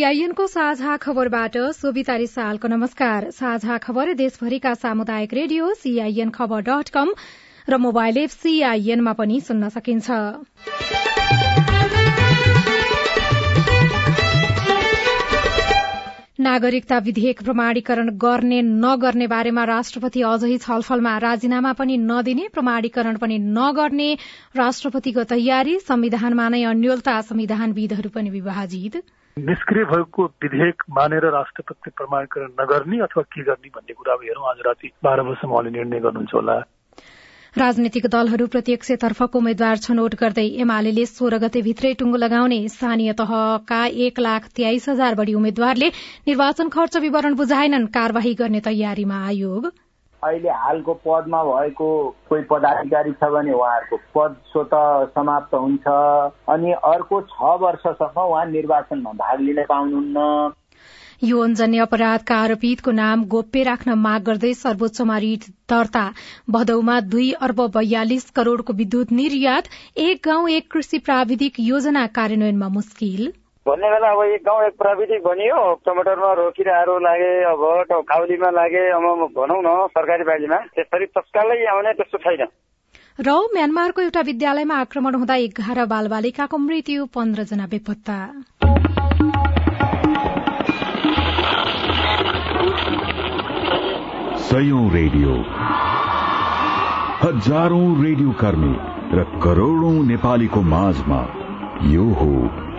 [0.00, 7.12] सीआईएनको साझा खबरबाट सोभिता रिसालको नमस्कार। साझा खबर देशभरिका सामुदायिक radio CIN Khabar dot com
[7.68, 10.08] र मोबाइल एप सीआईएनमा पनि सुन्न सकिन्छ।
[16.40, 24.10] नागरिकता विधेयक प्रमाणीकरण गर्ने नगर्ने बारेमा राष्ट्रपति अझै छलफलमा राजीनामा पनि नदिने प्रमाणीकरण पनि नगर्ने
[24.56, 29.02] राष्ट्रपतिको तयारी संविधानमा नै अन्यलता संविधानविदहरू पनि विभाजित।
[29.40, 34.58] निष्क्रिय भएको विधेयक मानेर राष्ट्रपति प्रमाणीकरण नगर्ने अथवा के गर्ने भन्ने कुरा अब हेरौँ। आज
[34.66, 36.56] राति बाह्र बजीसम्म उहाँले निर्णय गर्नुहुन्छ होला।
[37.56, 44.20] राजनीतिक दलहरू प्रत्यक्षतर्फको उम्मेद्वार छनौट गर्दै एमाले सोह्र गते भित्रै टुङ्गो लगाउने स्थानीय तहका एक
[44.20, 45.88] लाख तेइस हजार बढ़ी उम्मेद्वारले
[46.28, 49.72] निर्वाचन खर्च विवरण बुझाएनन्। कार्यवाही गर्ने तयारीमा आयोग।
[50.22, 51.88] अहिले हालको पदमा भएको
[52.28, 54.70] कोही पदाधिकारी छ भने उहाँहरूको पद स्वत
[55.14, 55.86] समाप्त हुन्छ।
[56.48, 60.52] अनि अर्को छ वर्षसम्म उहाँ निर्वाचनमा भाग लिन पाउनुहुन्न।
[61.22, 66.04] यौनजन्य अपराधका आरोपितको नाम गोप्य राख्न माग गर्दै सर्वोच्चमा रिट दर्ता।
[66.50, 73.32] भदौमा दुई अर्ब बयालिस करोड़को विद्युत निर्यात एक गाउँ एक कृषि प्राविधिक योजना कार्यान्वयनमा मुस्किल।
[73.66, 77.62] भन्ने बेला अब एक गाउँ एक प्राविधिक बनियो। टमाटरमा रोकिराहरू लागे अब
[78.08, 79.04] काउलीमा लागे अब
[79.36, 82.42] भनौँ न सरकारी बालीमा। त्यसरी तत्कालै आउने त्यस्तो छैन।
[83.20, 88.16] र म्यानमारको एउटा विद्यालयमा आक्रमण हुँदा एघार बालबालिकाको मृत्यु पन्ध्र जना बेपत्ता।
[94.48, 95.32] सयौं रेडियो।
[97.22, 98.74] हजारौं रेडियो कर्मी
[99.14, 101.20] र करोड़ौं नेपालीको माझमा
[101.92, 102.32] यो हो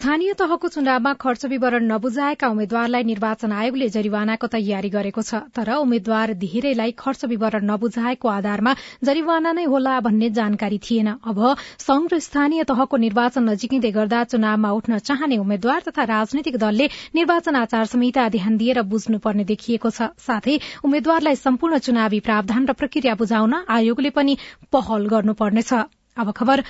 [0.00, 6.32] स्थानीय तहको चुनावमा खर्च विवरण नबुझाएका उम्मेद्वारलाई निर्वाचन आयोगले जरिवानाको तयारी गरेको छ तर उम्मेद्वार
[6.44, 8.74] धेरैलाई खर्च विवरण नबुझाएको आधारमा
[9.04, 11.42] जरिवाना नै होला भन्ने जानकारी थिएन। अब
[11.84, 16.88] संघ र स्थानीय तहको निर्वाचन नजिकिँदै गर्दा चुनावमा उठ्न चाहने उम्मेद्वार तथा राजनैतिक दलले
[17.20, 23.20] निर्वाचन आचार संहिता ध्यान दिएर बुझ्नुपर्ने देखिएको छ। साथै उम्मेद्वारलाई सम्पूर्ण चुनावी प्रावधान र प्रक्रिया
[23.20, 24.40] बुझाउन आयोगले पनि
[24.72, 25.72] पहल गर्नुपर्नेछ।
[26.20, 26.62] अब खबर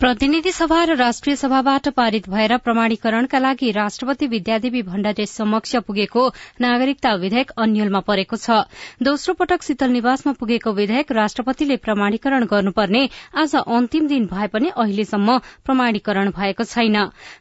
[0.00, 6.22] प्रतिनिधि सभा र राष्ट्रिय सभाबाट पारित भएर प्रमाणीकरणका लागि राष्ट्रपति विद्यादेवी भण्डारी समक्ष पुगेको
[6.60, 8.64] नागरिकता विधेयक अन्यलमा परेको छ।
[9.02, 13.02] दोस्रो पटक शीतल निवासमा पुगेको विधेयक राष्ट्रपतिले प्रमाणीकरण गर्नुपर्ने
[13.34, 16.96] आज अन्तिम दिन भए पनि अहिलेसम्म प्रमाणीकरण भएको छैन।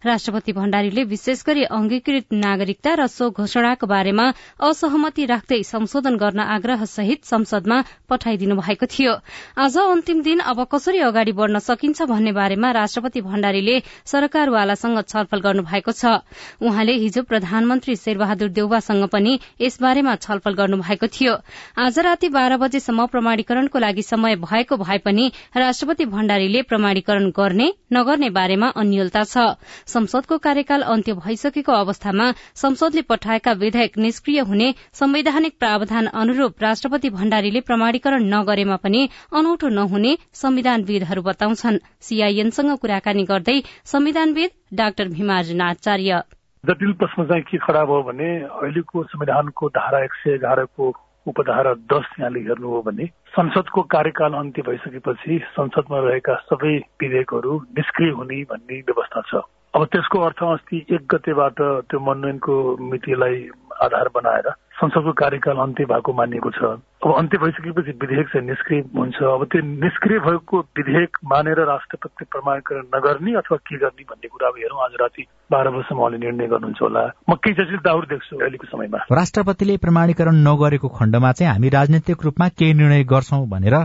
[0.06, 4.26] राष्ट्रपति भण्डारीले विशेष गरी अंगीकृत नागरिकता र सो घोषणाको बारेमा
[4.60, 7.78] असहमति राख्दै संशोधन गर्न आग्रह सहित संसदमा
[8.10, 9.14] पठाइदिनु भएको थियो।
[9.58, 15.64] आज अन्तिम दिन अब कसरी अगाडि बढ़न सकिन्छ भन्ने बारेमा राष्ट्रपति भण्डारीले सरकारवालासँग छलफल गर्नु
[15.64, 16.14] भएको छ।
[16.62, 21.34] उहाँले हिजो प्रधानमन्त्री शेरबहादुर देउवासँग पनि यसबारेमा छलफल गर्नु भएको थियो।
[21.78, 28.30] आज राति बाह्र बजेसम्म प्रमाणीकरणको लागि समय भएको भए पनि राष्ट्रपति भण्डारीले प्रमाणीकरण गर्ने नगर्ने
[28.32, 29.46] बारेमा अन्यलता छ।
[29.88, 37.62] संसदको कार्यकाल अन्त्य भइसकेको अवस्थामा संसदले पठाएका विधेयक निष्क्रिय हुने संवैधानिक प्रावधान अनुरूप राष्ट्रपति भण्डारीले
[37.62, 46.22] प्रमाणीकरण नगरेमा पनि अनौठो नहुने संविधानविदहरू बताउँछन्। सीआईएनसँग कुराकानी गर्दै संविधानविद डाक्टर भीमार्जन आचार्य
[46.64, 50.94] जटिल प्रश्न चाहिँ के खडा भयो भने अहिलेको संविधानको धारा एक सय एघारको
[51.28, 53.06] उपधारा दस यहाँले हेर्नु हो भने
[53.38, 59.42] संसदको कार्यकाल अन्त्य भइसकेपछि संसदमा रहेका सबै विधेयकहरू निष्क्रिय हुने भन्ने व्यवस्था छ।
[59.76, 63.50] अब त्यसको अर्थ अस्ति एक गतेबाट त्यो मनोनयनको मितिलाई
[63.82, 66.64] आधार बनाएर संसदको कार्यकाल अन्त्य भएको मानिएको छ।
[67.06, 72.84] अब अन्त्य भइसकेपछि विधेयक चाहिँ निष्क्रिय हुन्छ। अब त्यो निष्क्रिय भएको विधेयक मानेर राष्ट्रपति प्रमाणीकरण
[72.96, 76.82] नगर्ने अथवा के गर्ने भन्ने कुरा अब हेरौँ। आज राति बाह्र बजीसम्म उहाँले निर्णय गर्नुहुन्छ
[76.82, 82.48] होला। म केही जटिलताहरू देख्छु अहिलेको समयमा। राष्ट्रपतिले प्रमाणीकरण नगरेको खण्डमा चाहिँ हामी राजनैतिक रूपमा
[82.60, 83.76] केही निर्णय गर्छौं भनेर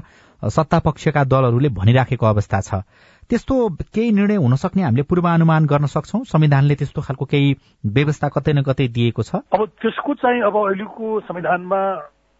[0.42, 2.82] सत्ता पक्षका दलहरूले भनिराखेको अवस्था छ।
[3.30, 3.56] त्यस्तो
[3.94, 7.54] केही निर्णय हुन सक्ने हामीले पूर्वानुमान गर्न सक्छौ। संविधानले त्यस्तो खालको केही
[7.94, 11.82] व्यवस्था कतै न कतै दिएको छ। अब त्यसको चाहिँ अब अहिलेको संविधानमा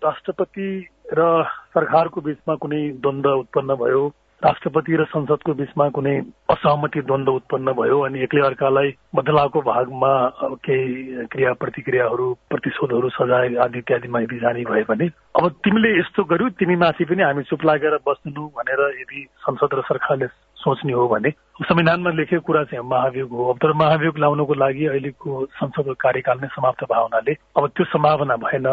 [0.02, 0.70] राष्ट्रपति
[1.14, 1.44] र
[1.74, 4.02] सरकारको बीचमा कुनै द्वन्द उत्पन्न भयो
[4.42, 6.16] राष्ट्रपति र संसदको बीचमा कुनै
[6.50, 10.12] असहमति द्वन्द उत्पन्न भयो अनि एकले अर्कालाई बदलावको भागमा
[10.64, 16.48] केही क्रिया प्रतिक्रियाहरू प्रतिशोधहरू सजाय आदि इत्यादिमा यदि जाने भए भने अब तिमीले यस्तो गर्यो
[16.56, 20.26] तिमी माथि पनि हामी चुप लागेर बस्नु भनेर यदि संसद र सरकारले
[20.60, 21.30] सोच्ने हो भने।
[21.60, 26.48] संविधानमा लेखेको कुरा चाहिँ महाभियोग हो। अब तर महाभियोग लाउनको लागि अहिलेको संसदको कार्यकाल नै
[26.56, 28.68] समाप्त भयो हुनाले अब त्यो सम्भावना भएन।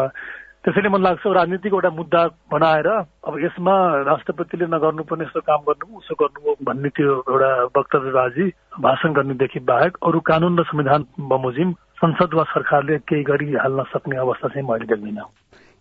[0.58, 3.74] त्यसैले मलाई लाग्छ राजनीतिक एउटा मुद्दा बनाएर अब यसमा
[4.10, 8.46] राष्ट्रपतिले नगर्नुपर्ने यस्तो काम गर्नु उसो गर्नु भन्ने त्यो एउटा वक्तव्यबाजी
[8.82, 14.48] भाषण गर्नेदेखि बाहेक अरू कानून र संविधान बमोजिम संसद वा सरकारले केही गरिहाल्न सक्ने अवस्था
[14.48, 15.30] चाहिँ मैले देख्दिनँ।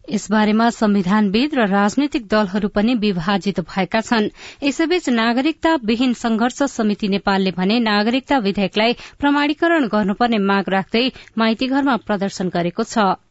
[0.09, 4.30] यसबारेमा संविधानविद र राजनैतिक दलहरू पनि विभाजित भएका छन्।
[4.63, 11.06] यसैबीच नागरिकता विहीन संघर्ष समिति नेपालले भने नागरिकता विधेयकलाई प्रमाणीकरण गर्नुपर्ने माग राख्दै
[11.38, 13.27] माइतीघरमा प्रदर्शन गरेको छ।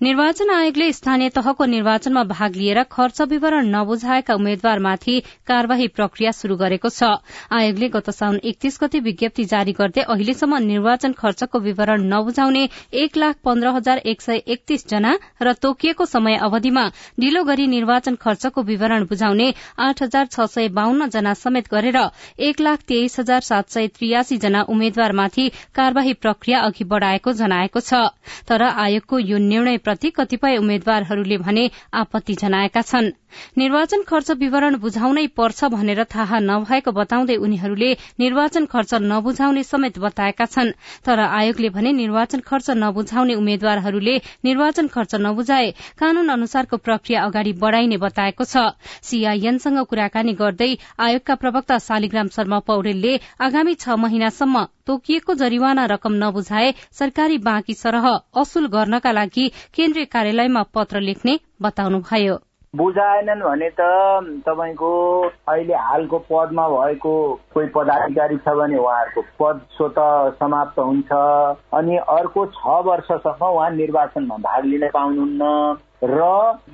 [0.00, 5.14] निर्वाचन आयोगले स्थानीय तहको निर्वाचनमा भाग लिएर खर्च विवरण नबुझाएका उम्मेद्वारमाथि
[5.46, 7.02] कार्यवाही प्रक्रिया शुरू गरेको छ।
[7.50, 12.62] आयोगले गत साउन एकतीस गते विज्ञप्ति जारी गर्दै अहिलेसम्म निर्वाचन खर्चको विवरण नबुझाउने
[12.96, 16.86] एक लाख पन्ध्र हजार एक सय एकतीस जना र तोकिएको समय अवधिमा
[17.18, 22.00] ढिलो गरी निर्वाचन खर्चको विवरण बुझाउने आठ हजार छ सय बाहन्न जना समेत गरेर
[22.44, 28.06] एक लाख तेइस हजार सात सय त्रियासी जना उम्मेद्वारमाथि कार्यवाही प्रक्रिया अघि बढ़ाएको जनाएको छ।
[28.46, 33.10] तर आयोगको यो निर्णय प्रति कतिपय उम्मेद्वारहरूले भने आपत्ति जनाएका छन्।
[33.58, 40.46] निर्वाचन खर्च विवरण बुझाउनै पर्छ भनेर थाहा नभएको बताउँदै उनीहरूले निर्वाचन खर्च नबुझाउने समेत बताएका
[40.46, 40.72] छन्।
[41.04, 47.96] तर आयोगले भने निर्वाचन खर्च नबुझाउने उम्मेद्वारहरूले निर्वाचन खर्च नबुझाए कानून अनुसारको प्रक्रिया अगाडि बढ़ाइने
[47.98, 48.72] बताएको छ।
[49.02, 56.72] सीआईएनसँग कुराकानी गर्दै आयोगका प्रवक्ता शालिग्राम शर्मा पौडेलले आगामी छ महिनासम्म तोकिएको जरिवाना रकम नबुझाए
[56.92, 58.08] सरकारी बाँकी सरह
[58.40, 62.36] असुल गर्नका लागि केन्द्रीय कार्यालयमा पत्र लेख्ने बताउनुभयो।
[62.76, 63.80] बुझाएनन् भने त
[64.44, 64.90] तपाईँको
[65.48, 67.12] अहिले हालको पदमा भएको
[67.54, 69.94] कोही पदाधिकारी छ भने उहाँहरूको पद स्वत
[70.36, 71.12] समाप्त हुन्छ।
[71.74, 75.42] अनि अर्को छ वर्षसम्म उहाँ निर्वाचनमा भाग लिन पाउनुहुन्न।
[76.04, 76.22] र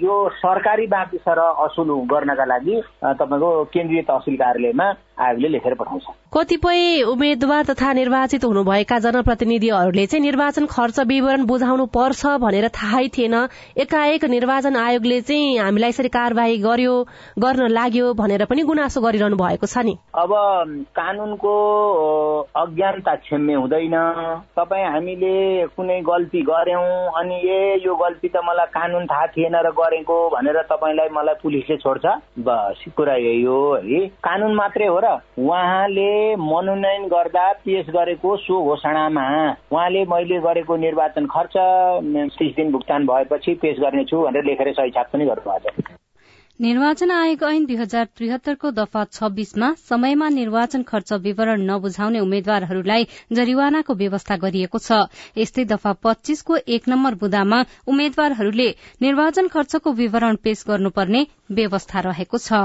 [0.00, 6.04] यो सरकारी बाँकी सरह असुल गर्नका लागि तपाईँको केन्द्रीय तहसिल कार्यालयमा आयोगले लेखेर पठाउँछ।
[6.34, 13.34] कतिपय उम्मेद्वार तथा निर्वाचित हुनुभएका जनप्रतिनिधिहरूले चाहिँ निर्वाचन खर्च विवरण बुझाउनु पर्छ भनेर थाहै थिएन।
[13.78, 16.94] एकाएक निर्वाचन आयोगले चाहिँ हामीलाई यसरी कार्यवाही गर्यो
[17.38, 20.32] गर्न लाग्यो भनेर पनि गुनासो गरिरहनु भएको छ नि। अब
[20.92, 21.54] कानूनको
[22.56, 23.96] अज्ञानता क्षम्य हुँदैन।
[24.58, 25.34] तपाईँ हामीले
[25.76, 30.60] कुनै गल्ती गर्यौं अनि ए यो गल्ती त मलाई कानून थाहा थिएन र गरेको भनेर
[30.66, 32.06] तपाईँलाई मलाई पुलिसले छोड्छ।
[32.42, 38.62] बस कुरा यही हो है। कानून मात्रै हो र। उहाँले मनोनयन गर्दा पेश गरेको सो
[38.64, 39.26] घोषणामा
[39.72, 41.54] उहाँले मैले गरेको निर्वाचन खर्च
[42.38, 46.03] तिस दिन भुक्तान भएपछि पेश गर्नेछु भनेर लेखेर सही छाप पनि गर्नुभएको छ।
[46.60, 53.94] निर्वाचन आयोग ऐन दुई हजार त्रिहत्तरको दफा छब्बीसमा समयमा निर्वाचन खर्च विवरण नबुझाउने उम्मेद्वारहरूलाई जरिवानाको
[53.94, 55.00] व्यवस्था गरिएको छ।
[55.36, 58.68] यस्तै दफा पच्चीसको एक नम्बर बुदामा उम्मेद्वारहरूले
[59.02, 62.62] निर्वाचन खर्चको विवरण पेश गर्नुपर्ने व्यवस्था रहेको छ।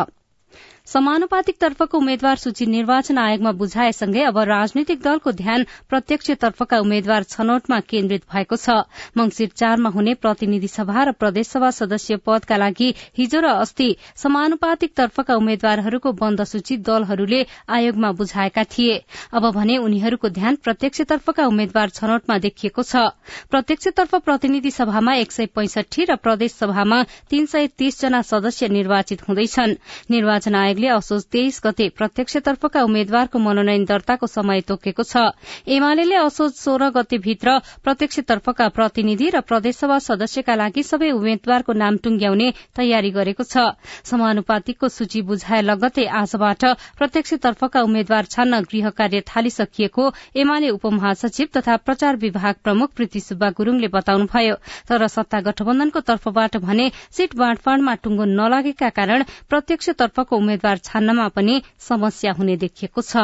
[0.89, 7.79] समानुपातिक तर्फको उम्मेद्वार सूची निर्वाचन आयोगमा बुझाएसँगै अब राजनीतिक दलको ध्यान प्रत्यक्ष तर्फका उम्मेद्वार छनौटमा
[7.85, 13.45] केन्द्रित भएको छ। मंगिर चारमा हुने प्रतिनिधि सभा र प्रदेशसभा सदस्य पदका लागि हिजो र
[13.59, 18.97] अस्ति समानुपातिक तर्फका उम्मेद्वारहरूको बन्द सूची दलहरूले आयोगमा बुझाएका थिए।
[19.31, 23.13] अब भने उनीहरूको ध्यान प्रत्यक्ष तर्फका उम्मेद्वार छनौटमा देखिएको छ।
[23.51, 29.27] प्रत्यक्षतर्फ प्रतिनिधि सभामा एक सय पैंसठी र प्रदेश सभामा तीन सय तीस जना सदस्य निर्वाचित
[29.29, 29.77] हुँदैछन्।
[30.09, 35.35] निर्वाचन आयोग आयोगले असोज तेइस गते प्रत्यक्षतर्फका उम्मेद्वारको मनोनयन दर्ताको समय तोकेको छ।
[35.67, 43.11] एमाले असोज सोह्र गतेभित्र प्रत्यक्षतर्फका प्रतिनिधि र प्रदेशसभा सदस्यका लागि सबै उम्मेद्वारको नाम टुंग्याउने तयारी
[43.11, 43.75] गरेको छ।
[44.07, 46.63] समानुपातिकको सूची बुझाए लगतै आजबाट
[46.95, 50.03] प्रत्यक्षतर्फका उम्मेद्वार छान्न गृह कार्य थालिसकिएको
[50.39, 54.55] एमाले उपमहासचिव तथा प्रचार विभाग प्रमुख प्रीति सुब्बा गुरूङले बताउनुभयो।
[54.87, 62.31] तर सत्ता गठबन्धनको तर्फबाट भने सीट बाँडफाँडमा टुंगो नलागेका कारण प्रत्यक्षतर्फको उम्मेद्वार छान्नमा पनि समस्या
[62.31, 63.17] हुने देखिएको छ।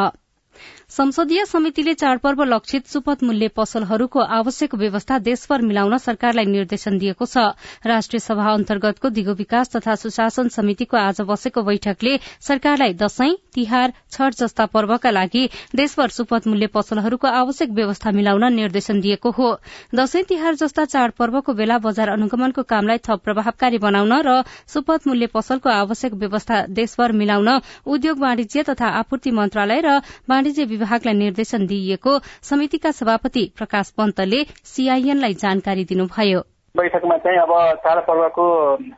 [0.89, 7.37] संसदीय समितिले चाडपर्व लक्षित सुपथ मूल्य पसलहरूको आवश्यक व्यवस्था देशभर मिलाउन सरकारलाई निर्देशन दिएको छ।
[7.83, 14.35] राष्ट्रिय सभा अन्तर्गतको दिगो विकास तथा सुशासन समितिको आज बसेको बैठकले सरकारलाई दशैं तिहार छठ
[14.39, 19.49] जस्ता पर्वका लागि देशभर सुपथ मूल्य पसलहरूको आवश्यक व्यवस्था मिलाउन निर्देशन दिएको हो।
[19.95, 24.37] दशैं तिहार जस्ता चाडपर्वको बेला बजार अनुगमनको कामलाई थप प्रभावकारी बनाउन र
[24.69, 27.49] सुपथ मूल्य पसलको आवश्यक व्यवस्था देशभर मिलाउन
[27.89, 29.97] उद्योग वाणिज्य तथा आपूर्ति मन्त्रालय र
[30.29, 32.17] वाणिज्य विभागलाई निर्देशन दिइएको
[32.49, 36.41] समितिका सभापति प्रकाश पन्तले सीआईएनलाई जानकारी दिनुभयो।
[36.75, 37.53] बैठकमा चाहिँ अब
[37.85, 38.45] चाडपर्वको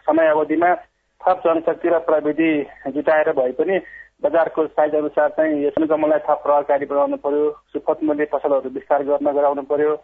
[0.08, 0.74] समय अवधिमा
[1.22, 2.52] थप जनशक्ति र प्रविधि
[2.96, 3.80] जुटाएर भए पनि
[4.24, 9.32] बजारको साइज अनुसार चाहिँ यस अनुगमनलाई थप प्रभावकारी बनाउनु पर्यो सुपथ मूल्य पसलहरू विस्तार गर्न
[9.32, 9.96] गराउनु पर्यो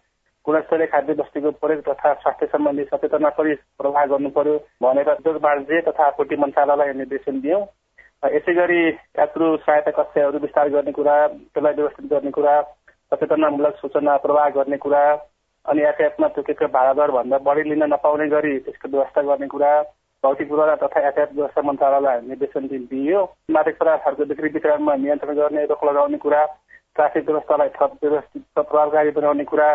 [0.46, 5.82] गुणस्तरीय खाद्य वस्तुको प्रयोग तथा स्वास्थ्य सम्बन्धी सचेतना पनि प्रवाह गर्नु पर्यो भनेर उद्योग वाणिज्य
[5.88, 7.62] तथा आपूर्ति मन्त्रालयलाई निर्देशन दियौँ।
[8.24, 12.56] यसै गरी यात्रु सहायता कक्षाहरू विस्तार गर्ने कुरा त्यसलाई व्यवस्थित गर्ने कुरा
[13.12, 15.04] सचेतनामूलक सूचना प्रवाह गर्ने कुरा
[15.66, 19.72] अनि यातायातमा तोकेको भाडा भन्दा बढी लिन नपाउने गरी त्यसको व्यवस्था गर्ने कुरा
[20.24, 25.84] भौतिक पूर्वाधार तथा यातायात व्यवस्था मन्त्रालयलाई निर्देशन दिइयो। मादक पदार्थहरूको बिक्री वितरणमा नियन्त्रण गर्ने रोक
[25.84, 26.46] लगाउने कुरा
[26.96, 29.68] ट्राफिक व्यवस्थालाई थप व्यवस्थित प्रभावकारी बनाउने कुरा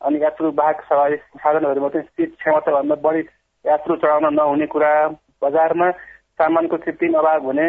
[0.00, 3.22] अनि यात्रु वाहक सवारी साधनहरूमा चाहिँ सिट क्षमताभन्दा बढी
[3.64, 4.92] यात्रु चढाउन नहुने कुरा
[5.44, 5.90] बजारमा
[6.38, 7.68] सामानको कृत्रिम अभाव हुने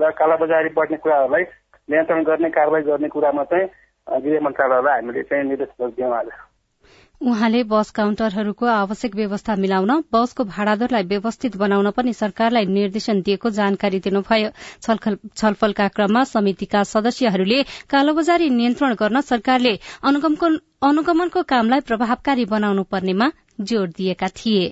[0.00, 1.44] र कालाबजारी बढ्ने कुराहरूलाई
[1.88, 3.66] नियन्त्रण गर्ने कारवाही गर्ने कुरामा चाहिँ
[4.06, 6.28] गृह मन्त्रालयलाई हामीले चाहिँ निर्देश दियौँ आज।
[7.20, 13.98] उहाँले बस काउन्टरहरूको आवश्यक व्यवस्था मिलाउन बसको भाड़ादरलाई व्यवस्थित बनाउन पनि सरकारलाई निर्देशन दिएको जानकारी
[14.00, 14.50] दिनुभयो।
[14.82, 23.30] छलफलका क्रममा समितिका सदस्यहरूले कालोबजारी नियन्त्रण गर्न सरकारले अनुगमनको कामलाई प्रभावकारी बनाउनु पर्नेमा
[23.60, 24.66] जोड़ दिएका थिए।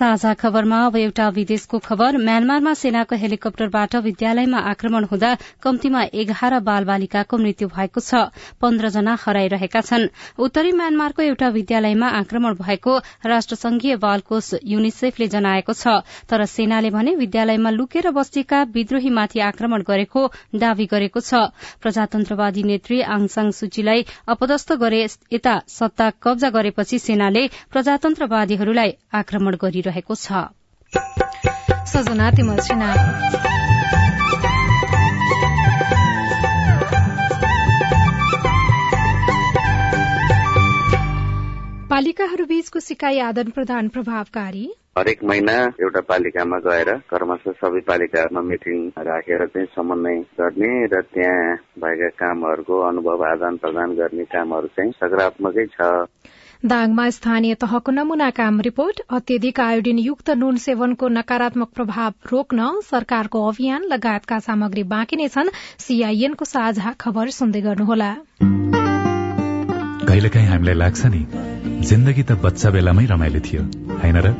[0.00, 5.30] साझा खबरमा अब एउटा विदेशको खबर। म्यानमारमा सेनाको हेलिकप्टरबाट विद्यालयमा आक्रमण हुँदा
[5.62, 10.06] कम्तीमा एघार बाल बालिकाको मृत्यु भएको छ। पन्ध्रजना हराइरहेका छन्।
[10.40, 17.70] उत्तरी म्यानमारको एउटा विद्यालयमा आक्रमण भएको राष्ट्रसंघीय बालकोष युनिसेफले जनाएको छ। तर सेनाले भने विद्यालयमा
[17.70, 20.24] लुकेर बस्तीका विद्रोहीमाथि आक्रमण गरेको
[20.56, 21.44] दावी गरेको छ।
[21.84, 25.04] प्रजातन्त्रवादी नेत्री आङसाङ सूचीलाई अपदस्थ गरे
[25.36, 30.48] यता सत्ता कब्जा गरेपछि सेनाले प्रजातन्त्रवादीहरूलाई आक्रमण गरिरहेको रहेको छ।
[41.90, 44.66] पालिकाहरूबीचको सिकाई आदान प्रदान प्रभावकारी?
[44.98, 48.78] हरेक महिना एउटा पालिकामा गएर क्रमशः सबै पालिकाहरूमा मिटिङ
[49.08, 55.66] राखेर चाहिँ समन्वय गर्ने र त्यहाँ भएका कामहरूको अनुभव आदान प्रदान गर्ने कामहरू चाहिँ सकारात्मकै
[55.66, 55.90] छ।
[56.66, 63.44] दाङमा स्थानीय तहको नमूना काम रिपोर्ट। अत्यधिक आयोडिन युक्त नुन सेवनको नकारात्मक प्रभाव रोक्न सरकारको
[63.48, 65.48] अभियान लगायतका सामग्री बाँकी नै छन्।
[65.78, 68.10] सीआईएनको साझा खबर सुन्दै गर्नुहोला।
[70.04, 71.22] कहिलेकाहीँ हामीलाई लाग्छ नि
[71.88, 73.62] जिन्दगी त बच्चा बेलामै रमाइलो थियो।
[73.96, 74.32] होइन र?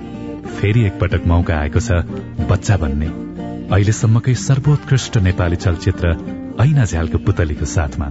[0.61, 2.05] फेरि एकपटक मौका आएको छ
[2.53, 3.09] बच्चा भन्ने
[3.73, 6.13] अहिलेसम्मकै सर्वोत्कृष्ट नेपाली चलचित्र
[6.61, 8.11] ऐना झ्यालको पुतलीको साथमा।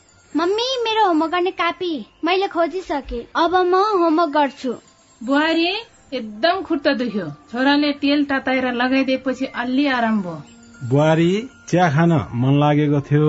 [0.35, 4.73] मम्मी मेरो होमवर्क गर्ने कापी मैले खोजिसके। अब म होमवर्क गर्छु।
[5.21, 5.67] बुहारी
[6.13, 10.43] एकदम खुट्टा दुख्यो। छोराले तेल तताएर लगाइदिएपछि अलि आराम भयो।
[10.89, 13.27] बुहारी चिया खान मन लागेको थियो।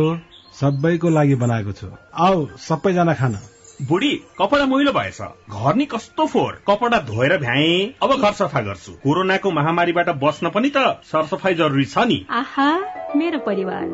[0.61, 3.37] सबैको लागि बनाएको छु। आऊ सबैजना खान।
[3.82, 8.92] बुढी कपडा मैलो भएछ। घर नि कस्तो फोहोर। कपडा धोएर भ्याए। अब घर सफा गर्छु।
[8.92, 12.71] कोरोनाको महामारीबाट बस्न पनि त सरसफाई जरुरी छ नि। आहा
[13.16, 13.87] मेरो परिवार।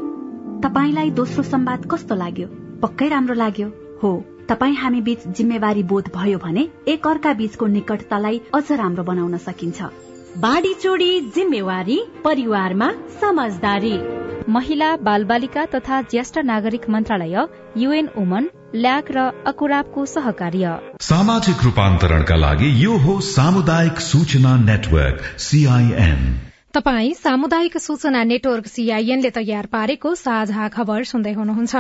[0.63, 2.68] तपाईँलाई दोस्रो संवाद कस्तो लाग्यो?
[2.83, 3.69] पक्कै राम्रो लाग्यो।
[4.03, 4.11] हो
[4.49, 9.89] तपाईँ हामी बीच जिम्मेवारी बोध भयो भने एक अर्का बीचको निकटतालाई अझ राम्रो बनाउन सकिन्छ।
[10.39, 13.97] बाढी चोडी जिम्मेवारी परिवारमा समझदारी।
[14.49, 17.37] महिला बाल बालिका तथा ज्येष्ठ नागरिक मन्त्रालय
[17.77, 26.23] युएन वुमन ल्याक र अकुराबको सहकार्य। सामाजिक रूपान्तरणका लागि यो हो सामुदायिक सूचना नेटवर्क सीआईएन
[26.75, 31.75] तपाई सामुदायिक सूचना नेटवर्क सीआईएनले तयार पारेको साझा खबर सुन्दै हुनुहुन्छ।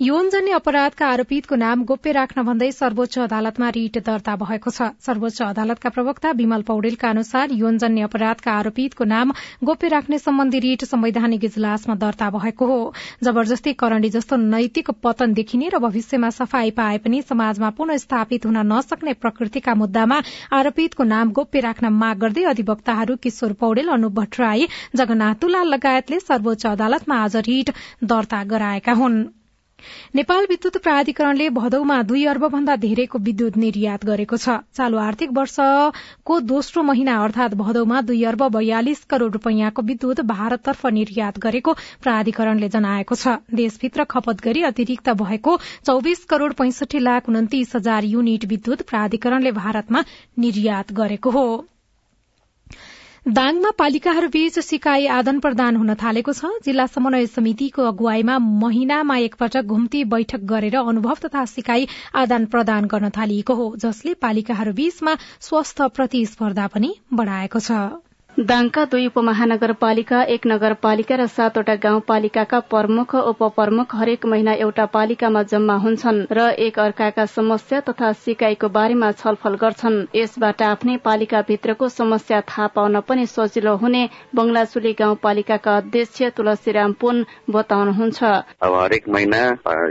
[0.00, 5.90] यौनजन्य अपराधका आरोपितको नाम गोप्य राख्न भन्दै सर्वोच्च अदालतमा रिट दर्ता भएको छ। सर्वोच्च अदालतका
[5.90, 9.32] प्रवक्ता विमल पौडेलका अनुसार यौनजन्य अपराधका आरोपितको नाम
[9.64, 12.80] गोप्य राख्ने सम्बन्धी रिट संवैधानिक इजलासमा दर्ता भएको हो।
[13.24, 18.58] जबरजस्ती करण्डी जस्तो नैतिक पतन देखिने र भविष्यमा सफाई पाए पनि समाजमा पुनः स्थापित हुन
[18.72, 20.20] नसक्ने प्रकृतिका मुद्दामा
[20.52, 26.66] आरोपितको नाम गोप्य राख्न माग गर्दै अधिवक्ताहरू किशोर पौडेल अनुप भट्टराई जगन्नाथ तुलाल लगायतले सर्वोच्च
[26.66, 27.70] अदालतमा आज रिट
[28.04, 29.24] दर्ता गराएका हुन्।
[30.14, 36.38] नेपाल विद्युत प्राधिकरणले भदौमा दुई अर्ब भन्दा धेरैको विद्युत निर्यात गरेको छ। चालू आर्थिक वर्षको
[36.42, 43.14] दोस्रो महिना अर्थात भदौमा दुई अर्ब बयालिस करोड़ रूपियाँको विद्युत भारततर्फ निर्यात गरेको प्राधिकरणले जनाएको
[43.16, 49.52] छ। देशभित्र खपत गरी अतिरिक्त भएको चौविस करोड़ पैंसठी लाख उन्तिस हजार युनिट विद्युत प्राधिकरणले
[49.52, 50.04] भारतमा
[50.38, 51.46] निर्यात गरेको हो।
[53.26, 60.04] दाङमा पालिकाहरूबीच सिकाई आदान प्रदान हुन थालेको छ। जिल्ला समन्वय समितिको अगुवाईमा महिनामा एकपटक घुम्ती
[60.10, 66.96] बैठक गरेर अनुभव तथा सिकाई आदान प्रदान गर्न थालिएको हो जसले पालिकाहरूबीचमा स्वस्थ प्रतिस्पर्धा पनि
[67.14, 74.86] बढ़ाएको छ। दाङका दुई उपमहानगरपालिका एक नगरपालिका र सातवटा गाउँपालिकाका प्रमुख उपप्रमुख हरेक महिना एउटा
[74.90, 81.88] पालिकामा जम्मा हुन्छन् र एक अर्काका समस्या तथा सिकाइको बारेमा छलफल गर्छन्। यसबाट आफ्नै पालिकाभित्रको
[81.88, 84.02] समस्या थाहा पाउन पनि सजिलो हुने
[84.34, 88.18] बंगलाचुली गाउँपालिकाका अध्यक्ष तुलसीराम पुन बताउनुहुन्छ।
[88.66, 89.42] अब हरेक महिना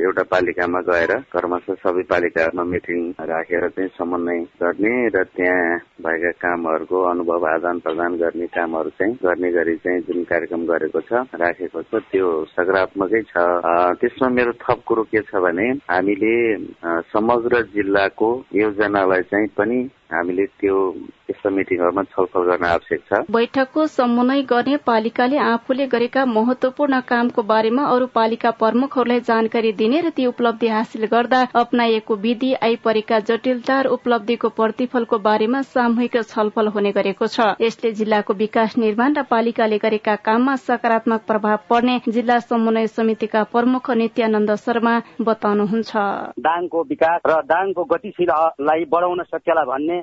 [0.03, 7.07] एउटा पालिकामा गएर क्रमशः सबै पालिकाहरूमा मिटिङ राखेर चाहिँ समन्वय गर्ने र त्यहाँ भएका कामहरूको
[7.07, 11.81] अनुभव आदान प्रदान गर्ने गर्ने कामहरू चाहिँ गर्ने गरी चाहिँ जुन कार्यक्रम गरेको छ राखेको
[11.85, 13.33] छ त्यो सकारात्मकै छ।
[14.01, 16.33] त्यसमा मेरो थप कुरो के छ भने हामीले
[17.13, 19.77] समग्र जिल्लाको योजनालाई चाहिँ पनि
[20.13, 20.77] हामीले त्यो
[21.29, 27.83] यस्ता मिटिङहरूमा छलफल गर्न आवश्यक छ। बैठकको समन्वय गर्ने पालिकाले आफूले गरेका महत्वपूर्ण कामको बारेमा
[27.93, 33.93] अरू पालिका प्रमुखहरूलाई जानकारी दिने र ती उपलब्धि हासिल गर्दा अप्नाइएको विधि आइपरेका जटिलता र
[33.97, 40.15] उपलब्धिको प्रतिफलको बारेमा सामूहिक छलफल हुने गरेको छ। यसले जिल्लाको विकास निर्माण र पालिकाले गरेका
[40.21, 45.91] काममा सकारात्मक प्रभाव पर्ने जिल्ला समन्वय समितिका प्रमुख नित्यानन्द शर्मा बताउनुहुन्छ।
[46.39, 50.02] दाङको विकास र दाङको गतिशीललाई बढाउन सकिएला भन्ने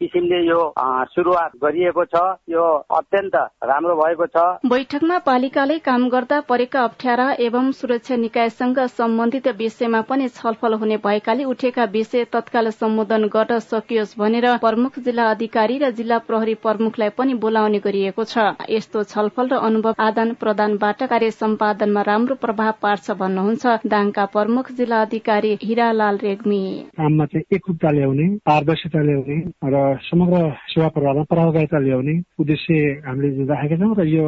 [0.00, 0.60] किसिमले यो
[1.08, 7.70] सुरुवात गरिएको छ। यो अत्यन्त राम्रो भएको छ। बैठकमा पालिकाले काम गर्दा परेका अप्ठ्यारा एवं
[7.72, 14.46] सुरक्षा निकायसँग सम्बन्धित विषयमा पनि छलफल हुने भएकाले उठेका विषय तत्काल सम्बोधन गर्न सकियोस् भनेर
[14.58, 19.94] प्रमुख जिल्ला अधिकारी र जिल्ला प्रहरी प्रमुखलाई पनि बोलाउने गरिएको छ। यस्तो छलफल र अनुभव
[19.98, 26.62] आदान प्रदानबाट कार्य सम्पादनमा राम्रो प्रभाव पार्छ भन्नुहुन्छ दाङका प्रमुख जिल्ला अधिकारी हिरालाल रेग्मी।
[26.92, 30.38] काममा चाहिँ एकरूपता ल्याउने पारदर्शिता ल्याउने र समग्र
[30.68, 32.74] सेवा प्रभावमा प्रभावकारिता ल्याउने उद्देश्य
[33.06, 34.26] हामीले राखेका छौँ र यो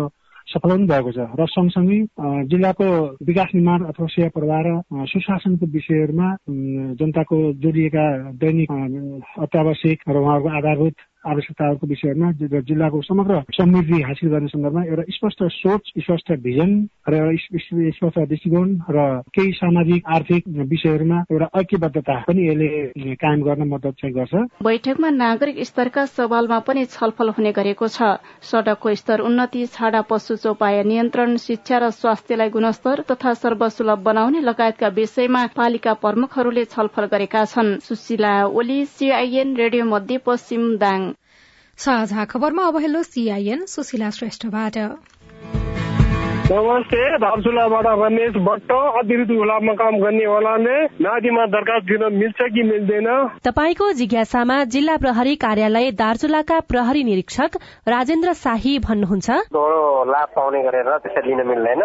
[0.48, 1.98] सफल पनि भएको छ। र सँगसँगै
[2.48, 2.86] जिल्लाको
[3.20, 4.70] विकास निर्माण अथवा सेवा प्रवाह र
[5.04, 6.28] सुशासनको विषयहरूमा
[6.96, 8.06] जनताको जोडिएका
[8.40, 8.70] दैनिक
[9.38, 10.94] अत्यावश्यक र उहाँहरूको आधारभूत
[11.26, 12.30] आवश्यकताहरूको विषयहरूमा
[12.68, 16.70] जिल्लाको समग्र समृद्धि हासिल गर्ने सन्दर्भमा एउटा स्पष्ट सोच स्पष्ट भिजन
[17.08, 23.68] र एउटा स्पष्ट दृष्टिकोण र केही सामाजिक आर्थिक विषयहरूमा एउटा ऐक्यबद्धता पनि यसले कायम गर्न
[23.68, 29.66] मद्दत चाहिँ गर्छ। बैठकमा नागरिक स्तरका सवालमा पनि छलफल हुने गरेको छ। सड़कको स्तर उन्नति
[29.66, 36.64] छाडा पशु चौपाय नियन्त्रण शिक्षा र स्वास्थ्यलाई गुणस्तर तथा सर्वसुलभ बनाउने लगायतका विषयमा पालिका प्रमुखहरूले
[36.64, 41.07] छलफल गरेका छन्। सुशीला ओली सीआईएन रेडियो मध्य पश्चिम दाङ।
[41.78, 44.78] साझा खबरमा अब हेलो सीआईएन सुशीला श्रेष्ठबाट।
[46.50, 53.08] नमस्ते धापचुलाबाट रमेश भट्ट अतिरिक्त गुलाबमा काम गर्नेवालाले नादीमा दरखास्त दिन मिल्छ कि मिल्दैन?
[53.44, 57.60] तपाईँको जिज्ञासामा जिल्ला प्रहरी कार्यालय दार्चुलाका प्रहरी निरीक्षक
[57.92, 59.28] राजेन्द्र शाही भन्नुहुन्छ।
[60.08, 61.82] लाभ पाउने गरेर त्यसरी लिन मिल्दैन।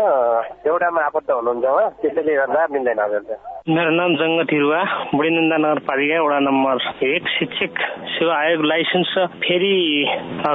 [0.71, 1.65] एउटामा आबद्ध हुनुहुन्छ
[1.99, 4.79] त्यसैले गर्दा मिल्दैन हजुर। मेरो नाम जङ्ग थिरुवा
[5.15, 6.75] बुढीनन्दा नगरपालिका वडा नम्बर
[7.11, 7.83] एक शिक्षक
[8.15, 9.75] सेवा आयोग लाइसेन्स फेरि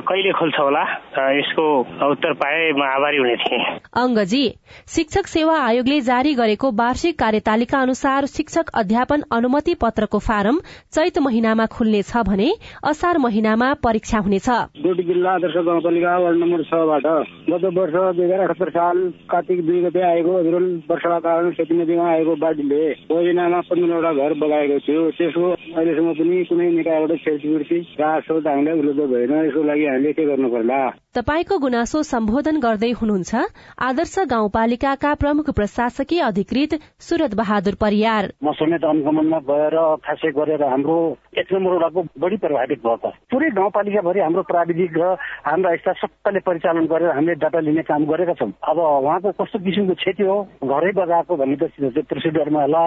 [0.08, 0.84] कहिले खोल्छ होला?
[1.40, 1.64] यसको
[2.10, 3.64] उत्तर पाए म आभारी हुने थिएँ
[3.98, 4.42] अङ्गजी
[4.94, 10.58] शिक्षक सेवा आयोगले जारी गरेको वार्षिक कार्यतालिका अनुसार शिक्षक अध्यापन अनुमति पत्रको फारम
[10.92, 12.50] चैत महिनामा खुल्नेछ भने
[12.84, 14.48] असार महिनामा परीक्षा हुनेछ।
[15.08, 17.06] जिल्ला आदर्श गाउँपालिका वार्ड नम्बर छबाट
[17.50, 18.98] गत वर्ष दुई हजार अठहत्तर साल
[19.30, 20.54] कार्तिक दुई गते आएको हजुर
[20.90, 26.70] वर्षाका कारण खेती नदीमा आएको बाढीले योजनामा पन्ध्रवटा घर बगाएको थियो। त्यसको अहिलेसम्म पनि कुनै
[26.78, 30.80] निकायबाट क्षतिपूर्ति राहत हामीलाई उपलब्ध भएन। यसको लागि हामीले के गर्नु पर्ला
[31.18, 33.32] तपाईँको गुनासो सम्बोधन गर्दै हुनुहुन्छ।
[33.88, 40.96] आदर्श गाउँपालिकाका प्रमुख प्रशासकीय अधिकृत सुरत बहादुर परियार। म समेत अनुगमनमा गएर खासै गरेर हाम्रो
[41.34, 45.14] एक नम्बर वडाको बढी प्रभावित त पुरै गाउँपालिकाभरि हाम्रो प्राविधिक र
[45.46, 49.94] हाम्रा यस्ता सबैले परिचालन गरेर हामीले डाटा लिने काम गरेका छौँ। अब उहाँको कस्तो किसिमको
[49.94, 50.36] क्षति हो
[50.68, 52.82] घरै बगाएको भन्ने प्रोसिडरमा होला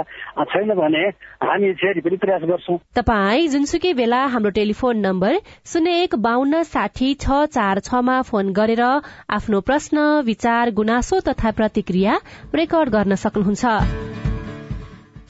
[0.46, 1.04] छैन भने
[1.42, 7.14] हामी फेरि पनि प्रयास गर्छौँ। तपाईँ जुनसुकै बेला हाम्रो टेलिफोन नम्बर शून्य एक बान्न साठी
[7.18, 8.86] छ चार छमा फोन गरेर
[9.32, 12.14] आफ्नो प्रश्न विचार गुनासो तथा प्रतिक्रिया
[12.52, 13.64] रेकर्ड गर्न सक्नुहुन्छ।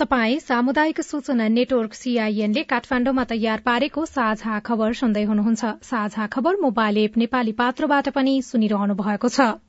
[0.02, 6.97] तपाई सामुदायिक सूचना नेटवर्क सीआईएनले काठमाण्डुमा तयार पारेको साझा खबर सुन्दै हुनुहुन्छ। साझा खबर मोबाइल
[6.97, 9.62] एप नेपाली पात्रोबाट पनि सुनिरहनु भएको छ।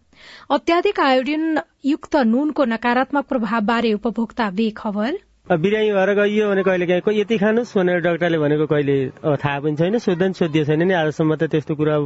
[0.50, 5.12] अत्याधिक आयोडिन युक्त नुनको नकारात्मक प्रभावबारे उपभोक्ता बेखबर
[5.60, 8.98] बिरामी भएर गइयो भने कहिले काहीँ यति खानुहोस् भनेर डाक्टरले भनेको कहिले
[9.44, 12.00] थाहा पनि छैन सोध्दा सोधियो छैन नि आजसम्म त त्यस्तो कुरा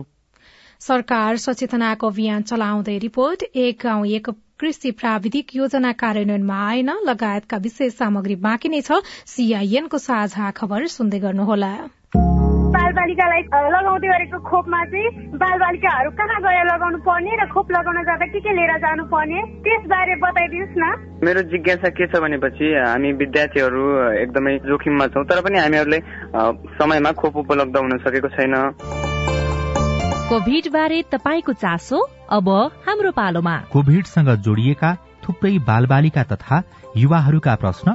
[0.81, 7.93] सरकार सचेतनाको अभियान चलाउँदै रिपोर्ट एक गाउँ एक कृषि प्राविधिक योजना कार्यान्वयनमा आएन। लगायतका विशेष
[7.95, 11.73] सामग्री बाँकी नै छ। सीआईएनको साझा खबर सुन्दै गर्नुहोला।
[12.77, 15.09] बालबालिकालाई लगाउँदै गरेको खोपमा चाहिँ
[15.41, 20.15] बालबालिकाहरू कहाँ गएर लगाउनु पर्ने र खोप लगाउन जाँदा के के लिएर जानु पर्ने त्यसबारे
[20.25, 20.85] बताइदिनुहोस् न।
[21.25, 23.85] मेरो जिज्ञासा के छ भनेपछि हामी विद्यार्थीहरू
[24.23, 26.01] एकदमै जोखिममा छौँ तर पनि हामीहरूले
[26.81, 28.55] समयमा खोप उपलब्ध हुन सकेको छैन।
[30.29, 31.99] कोभिड बारे तपाईँको चासो
[32.31, 32.49] अब
[32.87, 34.91] हाम्रो पालोमा। कोभिडसँग जोडिएका
[35.23, 36.57] थुप्रै बालबालिका तथा
[36.97, 37.95] युवाहरूका प्रश्न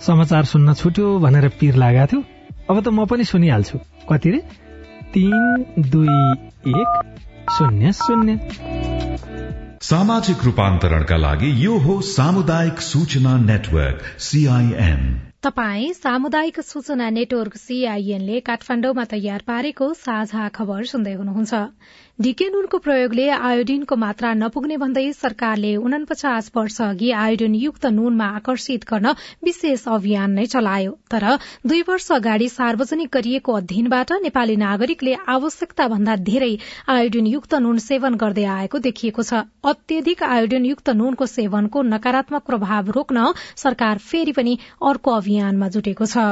[0.00, 2.20] समाचार सुन्न छुट्यो भनेर पिर लागेको थियो।
[2.70, 4.40] अब त म पनि सुनिहाल्छु। कति रे
[5.12, 6.18] तिन दुई
[6.72, 6.90] एक
[7.52, 8.38] शून्य शून्य।
[9.82, 15.02] सामाजिक रूपान्तरणका लागि यो हो सामुदायिक सूचना नेटवर्क सीआईएन
[15.42, 21.54] तपाई सामुदायिक सूचना नेटवर्क सीआईएनले काठमाडौँमा तयार पारेको साझा खबर सुन्दै हुनुहुन्छ।
[22.20, 28.84] डिके नुनको प्रयोगले आयोडिनको मात्रा नपुग्ने भन्दै सरकारले उनपचास वर्ष अघि आयोडिन युक्त नुनमा आकर्षित
[28.90, 29.12] गर्न
[29.44, 31.24] विशेष अभियान नै चलायो। तर
[31.66, 36.52] दुई वर्ष अगाडि सार्वजनिक गरिएको अध्ययनबाट नेपाली नागरिकले आवश्यकता भन्दा धेरै
[36.90, 42.92] आयोडिन युक्त नुन सेवन गर्दै आएको देखिएको छ। अत्यधिक आयोडिन युक्त नुनको सेवनको नकारात्मक प्रभाव
[42.98, 43.32] रोक्न
[43.64, 46.28] सरकार फेरि पनि अर्को अभियानमा जुटेको छ।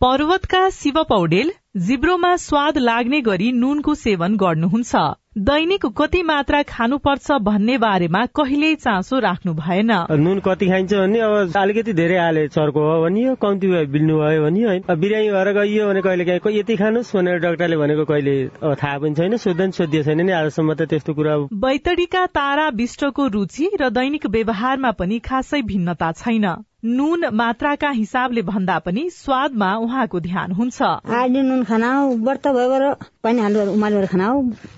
[0.00, 1.50] पर्वतका शिव पौडेल
[1.86, 5.02] जिब्रोमा स्वाद लाग्ने गरी नुनको सेवन गर्नुहुन्छ।
[5.40, 11.56] दैनिक कति मात्रा खानुपर्छ भन्ने बारेमा कहिल्यै चासो राख्नु भएन। नुन कति खाइन्छ भने अब
[11.56, 16.24] अलिकति धेरै हाले चर्को हो भनियो कम्ती बिल्नु भयो होइन। बिरामी भएर गइयो भने कहिले
[16.28, 18.36] काहीँ यति खानुहोस् भनेर डाक्टरले भनेको कहिले
[18.76, 23.70] थाहा पनि छैन सोध्दा सोधियो छैन नि आजसम्म त त्यस्तो कुरा बैतडीका तारा विष्टको रुचि
[23.80, 26.46] र दैनिक व्यवहारमा पनि खासै भिन्नता छैन।
[26.82, 31.90] नुन मात्राका हिसाबले भन्दा पनि स्वादमा उहाँको ध्यान हुन्छ। आज नुन खाना
[32.24, 34.28] व्रत भयो पानी हालेर उमालेर खाना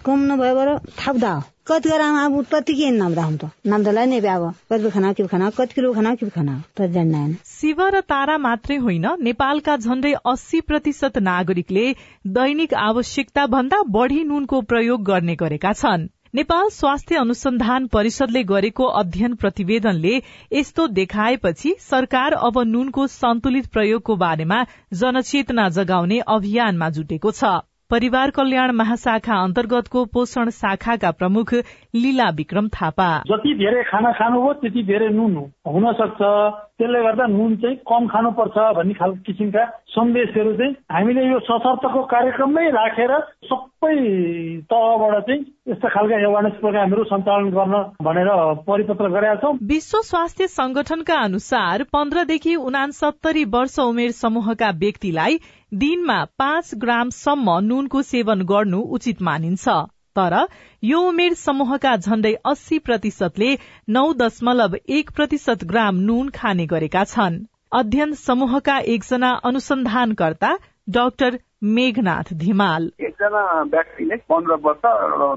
[0.05, 1.33] कम नभयो थाप्दा
[1.67, 5.75] कति गराम अब कति के नाम्दा त नाम्दालाई नै अब कति खाना के खाना कति
[5.75, 11.19] किलो खाना के खाना त जान्दैन शिव र तारा मात्रै होइन नेपालका झण्डै अस्सी प्रतिशत
[11.23, 11.87] नागरिकले
[12.35, 19.35] दैनिक आवश्यकता भन्दा बढ़ी नुनको प्रयोग गर्ने गरेका छन्। नेपाल स्वास्थ्य अनुसन्धान परिषदले गरेको अध्ययन
[19.35, 20.15] प्रतिवेदनले
[20.53, 24.63] यस्तो देखाएपछि सरकार अब नुनको सन्तुलित प्रयोगको बारेमा
[24.95, 27.53] जनचेतना जगाउने अभियानमा जुटेको छ।
[27.91, 31.53] परिवार कल्याण महाशाखा अन्तर्गतको पोषण शाखाका प्रमुख
[31.95, 35.37] लीला विक्रम थापा। जति धेरै खाना खानुभयो त्यति धेरै नुन
[35.69, 36.21] हुन सक्छ।
[36.83, 39.65] त्यसले गर्दा नुन चाहिँ कम खानुपर्छ भन्ने खालको किसिमका
[39.95, 43.13] सन्देशहरू चाहिँ हामीले यो सशर्तको कार्यक्रममै राखेर
[43.51, 43.95] सबै
[44.73, 45.41] तहबाट चाहिँ
[45.71, 48.31] यस्ता खालका एवारनेस प्रोग्रामहरू सञ्चालन गर्न भनेर
[48.67, 55.39] परिपत्र गरेका छौँ। विश्व स्वास्थ्य संगठनका अनुसार पन्ध्रदेखि उनासत्तरी वर्ष उमेर समूहका व्यक्तिलाई
[55.79, 59.69] दिनमा पाँच ग्रामसम्म नुनको सेवन गर्नु उचित मानिन्छ।
[60.17, 60.37] तर
[60.83, 63.55] यो उमेर समूहका झण्डै अस्सी प्रतिशतले
[63.89, 67.41] नौ दशमलव एक प्रतिशत ग्राम नुन खाने गरेका छन्।
[67.73, 70.53] अध्ययन समूहका एकजना अनुसन्धानकर्ता
[70.89, 73.41] डाक्टर मेघनाथ धिमाल। एकजना
[73.73, 74.81] व्यक्तिले पन्ध्र वर्ष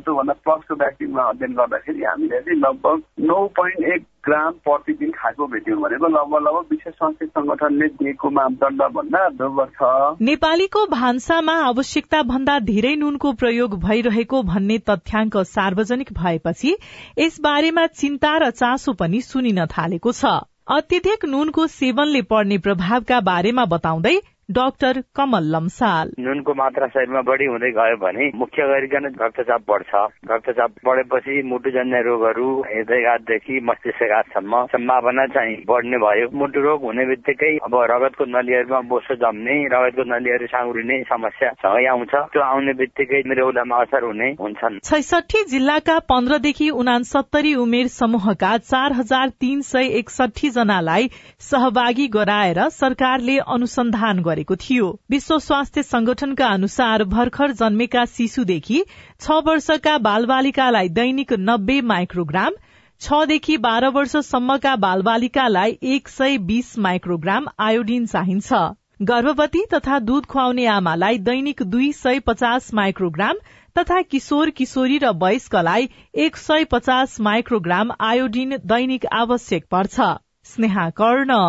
[0.06, 5.78] त्योभन्दा प्लसको व्यक्तिमा अध्ययन गर्दाखेरि हामीले चाहिँ लगभग नौ पोइन्ट एक ग्राम प्रतिदिन खाएको भेट्यौँ
[5.82, 12.60] भनेको लगभग लगभग विश्व स्वास्थ्य संगठनले दिएको मापदण्ड भन्दा दोब्बर छ। नेपालीको भान्सामा आवश्यकता भन्दा
[12.66, 16.76] धेरै नुनको प्रयोग भइरहेको भन्ने तथ्याङ्क सार्वजनिक भएपछि
[17.20, 20.38] यस बारेमा चिन्ता र चासो पनि सुनिन थालेको छ।
[20.74, 24.16] अत्यधिक नुनको सेवनले पर्ने प्रभावका बारेमा बताउँदै
[24.50, 29.94] डाक्टर कमल लम्साल। नुनको मात्रा शरीरमा बढी हुँदै गयो भने मुख्य गरिकन रक्तचाप बढ्छ।
[30.32, 37.76] रक्तचाप बढेपछि मुटुजन्य रोगहरू हृदयघातदेखि मस्तिष्कघातसम्म सम्भावना चाहिँ बढ्ने भयो। मुटु रोग हुने बित्तिकै अब
[37.92, 44.04] रगतको नलीहरूमा बोसो जम्ने रगतको नलीहरू साँग्रिने समस्या सँगै आउँछ। त्यो आउने बित्तिकै मृगौलामा असर
[44.04, 51.10] हुने हुन्छन्। छैसठी जिल्लाका पन्ध्रदेखि उनासत्तरी उमेर समूहका चार हजार तीन सय एकसठी जनालाई
[51.42, 58.84] सहभागी गराएर सरकारले अनुसन्धान गरेको थियो। विश्व स्वास्थ्य संगठनका अनुसार भर्खर जन्मेका शिशुदेखि
[59.22, 62.54] छ वर्षका बालबालिकालाई दैनिक नब्बे माइक्रोग्राम
[63.02, 68.60] छदेखि बाह्र वर्षसम्मका बालबालिकालाई एक सय बीस माइक्रोग्राम आयोडिन चाहिन्छ।
[69.02, 73.42] गर्भवती तथा दूध खुवाउने आमालाई दैनिक दुई सय पचास माइक्रोग्राम
[73.76, 75.90] तथा किशोर किशोरी र वयस्कलाई
[76.26, 80.14] एक सय पचास माइक्रोग्राम आयोडिन दैनिक आवश्यक पर्छ।
[80.46, 81.42] स्नेहा कर्ण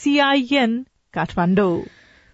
[0.00, 0.74] सीआईएन
[1.14, 1.78] काठमाडौँ।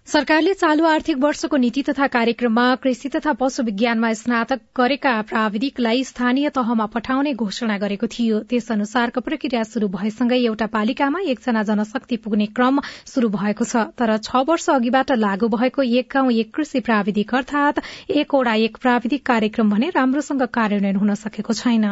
[0.07, 6.49] सरकारले चालू आर्थिक वर्षको नीति तथा कार्यक्रममा कृषि तथा पशु विज्ञानमा स्नातक गरेका प्राविधिकलाई स्थानीय
[6.49, 12.45] तहमा पठाउने घोषणा गरेको थियो। त्यस अनुसारको प्रक्रिया शुरू भएसँगै एउटा पालिकामा एकजना जनशक्ति पुग्ने
[12.53, 12.79] क्रम
[13.13, 17.81] शुरू भएको छ। तर छ वर्ष अघिबाट लागू भएको एक गाउँ एक कृषि प्राविधिक अर्थात
[18.13, 21.89] एक ओडा एक प्राविधिक कार्यक्रम भने राम्रोसँग कार्यान्वयन हुन सकेको छैन।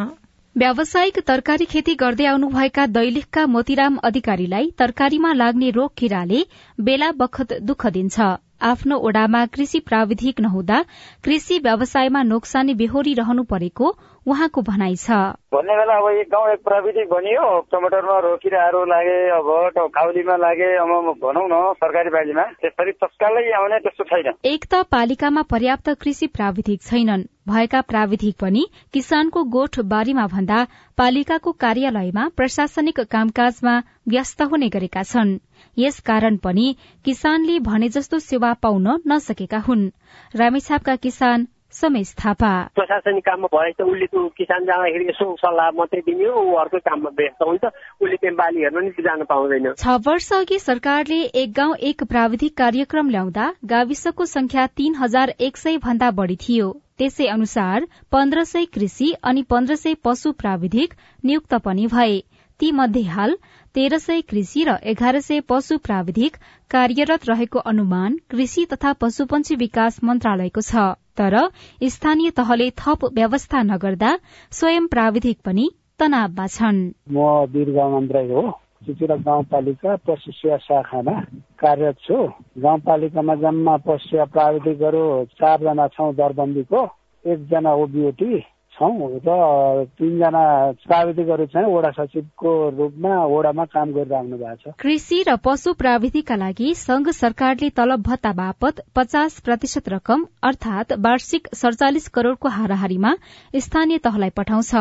[0.55, 6.41] व्यावसायिक तरकारी खेती गर्दै आउनुभएका दैलेखका मोतीराम अधिकारीलाई तरकारीमा लाग्ने रोग किराले
[6.79, 8.27] बेला बखत दुःख दिन्छ।
[8.71, 10.83] आफ्नो ओडामा कृषि प्राविधिक नहुँदा
[11.23, 13.89] कृषि व्यवसायमा नोक्सानी बेहोरी रहनु परेको
[14.25, 15.11] उहाँको भनाइ छ।
[15.53, 19.47] भन्ने बेला अब एक गाउँ एक प्राविधिक बनियो। टमाटरमा रोकिराहरू लागे अब
[19.95, 20.91] काउलीमा लागे अब
[21.23, 26.81] भनौँ न सरकारी बालीमा। त्यसरी तत्कालै आउने त्यस्तो छैन। एक त पालिकामा पर्याप्त कृषि प्राविधिक
[26.81, 30.59] छैनन्। भएका प्राविधिक पनि किसानको गोठ बारीमा भन्दा
[30.97, 33.73] पालिकाको कार्यालयमा प्रशासनिक कामकाजमा
[34.07, 35.37] व्यस्त हुने गरेका छन्।
[35.77, 39.89] यस कारण पनि किसानले भने जस्तो सेवा पाउन नसकेका हुन्।
[40.35, 46.01] रामेछापका किसान समेश थापा प्रशासनिक काममा भए त उसले त्यो किसान जाँदाखेरि यसो सल्लाह मात्रै
[46.03, 49.97] दिने हो ऊ अर्कै काममा व्यस्त हुन्छ उसले त्यहाँ बाली हेर्न नि जान पाउँदैन छ
[50.03, 55.77] वर्ष अघि सरकारले एक गाउँ एक प्राविधिक कार्यक्रम ल्याउँदा गाविसको संख्या तीन हजार एक सय
[55.83, 61.87] भन्दा बढ़ी थियो त्यसै अनुसार पन्ध्र सय कृषि अनि पन्ध्र सय पशु प्राविधिक नियुक्त पनि
[61.89, 62.19] भए
[62.59, 63.35] ती मध्ये हाल
[63.75, 66.35] तेह्र सय कृषि र एघार सय पशु प्राविधिक
[66.71, 70.83] कार्यरत रहेको अनुमान कृषि तथा पशुपन्छी विकास मन्त्रालयको छ
[71.17, 71.35] तर
[71.83, 74.11] स्थानीय तहले थप व्यवस्था नगर्दा
[74.51, 76.79] स्वयं प्राविधिक पनि तनावमा छन्।
[77.11, 77.17] म
[79.17, 81.11] गाउँपालिका पशु शाखामा
[81.59, 82.17] कार्यरत छु।
[82.59, 85.03] गाउँपालिकामा जम्मा पशु सेवा प्राविधिकहरू
[85.39, 86.81] चारजना छौँ दरबन्दीको।
[87.25, 88.31] एकजना ओबिओटी
[88.73, 88.91] छौँ।
[89.25, 90.43] र तिनजना
[90.85, 96.73] प्राविधिकहरू चाहिँ वडा सचिवको रूपमा वडामा काम गरिराख्नु भएको छ। कृषि र पशु प्राविधिकका लागि
[96.75, 103.13] संघ सरकारले तलब भत्ता बापत पचास प्रतिशत रकम अर्थात वार्षिक सड़चालिस करोड़को हाराहारीमा
[103.59, 104.71] स्थानीय तहलाई पठाउँछ।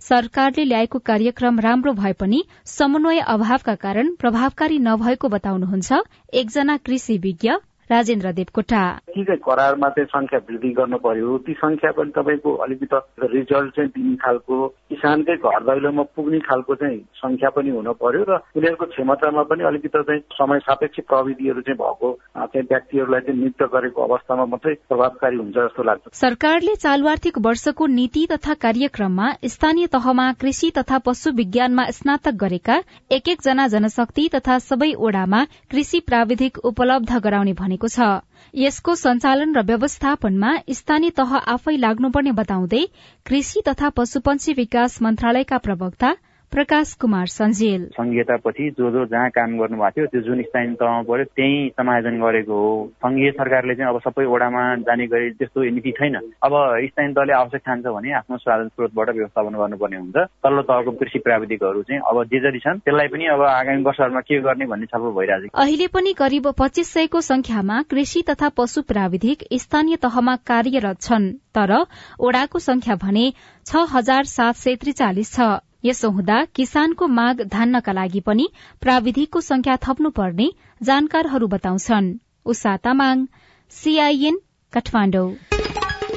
[0.00, 5.92] सरकारले ल्याएको कार्यक्रम राम्रो भए पनि समन्वय अभावका कारण प्रभावकारी नभएको बताउनुहुन्छ
[6.34, 7.50] एकजना कृषि विज्ञ
[7.90, 8.82] राजेन्द्र देवकोटा।
[9.14, 12.96] ठिकै करारमा चाहिँ संख्या वृद्धि गर्नु पर्यो। ती संख्या पनि तपाईँको अलिकति
[13.34, 14.56] रिजल्ट चाहिँ दिने खालको
[14.90, 19.98] किसानकै घर दैलोमा पुग्ने खालको चाहिँ संख्या पनि हुन पर्यो र उनीहरूको क्षमतामा पनि अलिकति
[19.98, 25.56] चाहिँ समय सापेक्ष प्रविधिहरू चाहिँ भएको चाहिँ व्यक्तिहरूलाई चाहिँ नियुक्त गरेको अवस्थामा मात्रै प्रभावकारी हुन्छ
[25.56, 31.84] जस्तो लाग्छ। सरकारले चालु आर्थिक वर्षको नीति तथा कार्यक्रममा स्थानीय तहमा कृषि तथा पशु विज्ञानमा
[31.90, 32.76] स्नातक गरेका
[33.10, 38.06] एक एकजना जनशक्ति तथा सबै ओडामा कृषि प्राविधिक उपलब्ध गराउने भने भनेको छ।
[38.54, 42.82] यसको सञ्चालन र व्यवस्थापनमा स्थानीय तह आफै लाग्नुपर्ने बताउँदै
[43.26, 46.10] कृषि तथा पशुपन्छी विकास मन्त्रालयका प्रवक्ता
[46.54, 51.24] प्रकाश कुमार सञ्जेल। संघीयतापछि जो जो जहाँ काम गर्नुभएको थियो त्यो जुन स्थानीय तहमा पर्यो
[51.34, 52.68] त्यही समायोजन गरेको हो।
[53.02, 56.14] संघीय सरकारले चाहिँ अब सबै ओडामा जाने गरी त्यस्तो नीति छैन।
[56.46, 56.54] अब
[56.94, 61.82] स्थानीय तहले आवश्यक ठान्छ भने आफ्नो साधन स्रोतबाट व्यवस्थापन गर्नुपर्ने हुन्छ। तल्लो तहको कृषि प्राविधिकहरू
[61.82, 65.50] चाहिँ अब जे जति छन् त्यसलाई पनि अब आगामी वर्षहरूमा के गर्ने भन्ने छलफल भइरहेको
[65.50, 71.30] छ। अहिले पनि करिब पच्चिस सयको संख्यामा कृषि तथा पशु प्राविधिक स्थानीय तहमा कार्यरत छन्
[71.50, 71.76] तर
[72.22, 73.30] ओडाको संख्या भने
[73.66, 75.52] छ हजार सात सय त्रिचालिस छ।
[75.84, 78.48] यसो हुँदा किसानको माग धान्नका लागि पनि
[78.80, 80.48] प्राविधिकको संख्या थप्नुपर्ने
[80.82, 82.14] जानकारहरू बताउँछन्।
[82.46, 83.26] उषा तामाङ
[83.72, 84.40] सीआईएन
[84.72, 85.28] काठमाडौँ।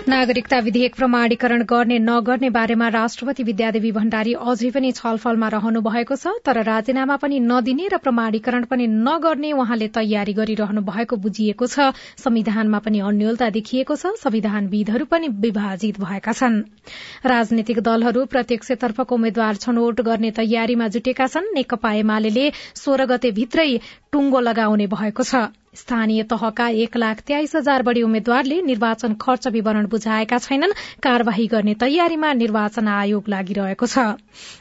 [0.10, 6.32] नागरिकता विधेयक प्रमाणीकरण गर्ने नगर्ने बारेमा राष्ट्रपति विद्यादेवी भण्डारी अझै पनि छलफलमा रहनु भएको छ
[6.48, 11.92] तर राजीनामा पनि नदिने र प्रमाणीकरण पनि नगर्ने उहाँले तयारी गरिरहनु भएको बुझिएको छ।
[12.24, 16.58] संविधानमा पनि अन्यलता देखिएको छ संविधानविदहरू पनि विभाजित भएका छन्।
[17.28, 23.70] राजनीतिक दलहरू प्रत्यक्षतर्फको उम्मेद्वार छनौट गर्ने तयारीमा जुटेका छन्। नेकपा एमाले सोह्र गते भित्रै
[24.12, 29.88] टुङ्गो लगाउने भएको छ। स्थानीय तहका एक लाख तेइस हजार बढ़ी उम्मेद्वारले निर्वाचन खर्च विवरण
[29.88, 34.06] बुझाएका छैनन्। कार्यवाही गर्ने तयारीमा निर्वाचन आयोग लागिरहेको छ।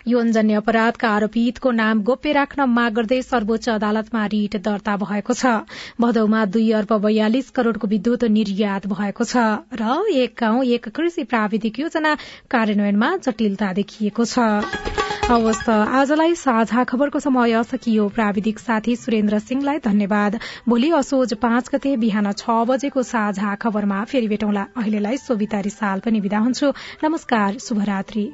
[0.07, 5.55] यौनजन्य अपराधका आरोपितको नाम गोप्य राख्न माग गर्दै सर्वोच्च अदालतमा रिट दर्ता भएको छ।
[6.01, 11.81] भदौमा दुई अर्ब बयालिस करोड़को विद्युत निर्यात भएको छ र एक गाउँ एक कृषि प्राविधिक
[11.81, 12.17] योजना
[12.51, 20.39] कार्यान्वयनमा जटिलता देखिएको छ। हवस् आजलाई साझा खबरको समय सकियो। प्राविधिक साथी सुरेन्द्र सिंहलाई धन्यवाद।
[20.69, 26.21] भोलि असोज पाँच गते बिहान छ बजेको साझा खबरमा फेरि भेटौँला। अहिलेलाई सोभिता रिसाल पनि
[26.21, 26.73] विदा हुन्छु।
[27.05, 28.25] नमस्कार शुभरात्री।